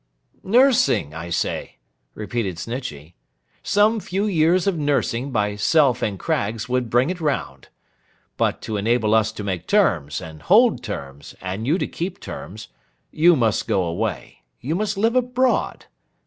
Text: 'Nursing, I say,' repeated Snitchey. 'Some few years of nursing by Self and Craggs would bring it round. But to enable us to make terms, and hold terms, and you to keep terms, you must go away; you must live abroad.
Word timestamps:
'Nursing, 0.43 1.13
I 1.13 1.29
say,' 1.29 1.75
repeated 2.15 2.57
Snitchey. 2.57 3.13
'Some 3.61 3.99
few 3.99 4.25
years 4.25 4.65
of 4.65 4.75
nursing 4.75 5.29
by 5.29 5.55
Self 5.55 6.01
and 6.01 6.17
Craggs 6.17 6.67
would 6.67 6.89
bring 6.89 7.11
it 7.11 7.21
round. 7.21 7.67
But 8.35 8.63
to 8.63 8.77
enable 8.77 9.13
us 9.13 9.31
to 9.33 9.43
make 9.43 9.67
terms, 9.67 10.19
and 10.19 10.41
hold 10.41 10.83
terms, 10.83 11.35
and 11.39 11.67
you 11.67 11.77
to 11.77 11.85
keep 11.85 12.19
terms, 12.19 12.69
you 13.11 13.35
must 13.35 13.67
go 13.67 13.83
away; 13.83 14.39
you 14.59 14.73
must 14.73 14.97
live 14.97 15.15
abroad. 15.15 15.85